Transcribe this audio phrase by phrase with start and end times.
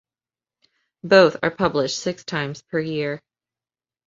[1.03, 3.21] Both are published six times per year.